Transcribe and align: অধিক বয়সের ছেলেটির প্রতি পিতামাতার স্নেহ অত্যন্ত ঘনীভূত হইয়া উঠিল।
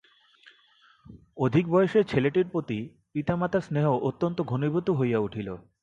অধিক 1.37 1.65
বয়সের 1.67 2.03
ছেলেটির 2.03 2.47
প্রতি 2.51 2.77
পিতামাতার 3.13 3.61
স্নেহ 3.61 3.87
অত্যন্ত 4.09 4.37
ঘনীভূত 4.41 4.87
হইয়া 4.89 5.19
উঠিল। 5.19 5.47